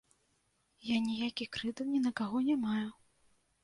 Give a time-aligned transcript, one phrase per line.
[0.85, 2.87] Я ніякіх крыўдаў ні на каго не маю.